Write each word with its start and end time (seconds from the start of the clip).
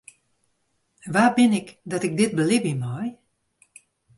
Wa 1.13 1.25
bin 1.35 1.51
ik 1.59 1.67
dat 1.89 2.03
ik 2.07 2.13
dit 2.19 2.31
belibje 2.37 2.75
mei? 2.81 3.07